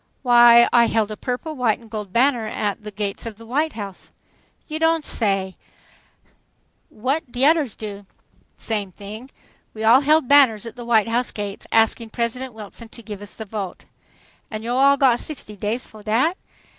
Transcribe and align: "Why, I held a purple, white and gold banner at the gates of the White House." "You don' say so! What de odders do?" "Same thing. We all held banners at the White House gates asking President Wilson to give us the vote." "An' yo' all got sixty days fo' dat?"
"Why, 0.23 0.67
I 0.73 0.85
held 0.87 1.11
a 1.11 1.15
purple, 1.15 1.55
white 1.55 1.77
and 1.77 1.87
gold 1.87 2.11
banner 2.11 2.47
at 2.47 2.81
the 2.83 2.89
gates 2.89 3.27
of 3.27 3.35
the 3.35 3.45
White 3.45 3.73
House." 3.73 4.11
"You 4.67 4.79
don' 4.79 5.03
say 5.03 5.57
so! 5.59 6.31
What 6.89 7.31
de 7.31 7.41
odders 7.43 7.77
do?" 7.77 8.07
"Same 8.57 8.91
thing. 8.91 9.29
We 9.75 9.83
all 9.83 10.01
held 10.01 10.27
banners 10.27 10.65
at 10.65 10.75
the 10.75 10.85
White 10.85 11.07
House 11.07 11.29
gates 11.31 11.67
asking 11.71 12.09
President 12.09 12.55
Wilson 12.55 12.89
to 12.89 13.03
give 13.03 13.21
us 13.21 13.35
the 13.35 13.45
vote." 13.45 13.85
"An' 14.49 14.63
yo' 14.63 14.75
all 14.75 14.97
got 14.97 15.19
sixty 15.19 15.55
days 15.55 15.85
fo' 15.85 16.01
dat?" 16.01 16.35